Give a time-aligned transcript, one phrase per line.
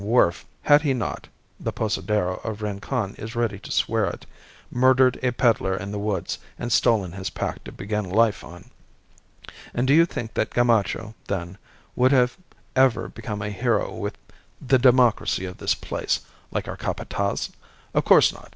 [0.03, 1.27] wharf had he not
[1.59, 4.25] (the posadero of Rincon is ready to swear it)
[4.71, 8.71] murdered a pedlar in the woods and stolen his pack to begin life on.
[9.75, 11.55] And do you think that Gamacho, then,
[11.95, 12.35] would have
[12.75, 14.17] ever become a hero with
[14.59, 17.51] the democracy of this place, like our Capataz?
[17.93, 18.49] Of course not.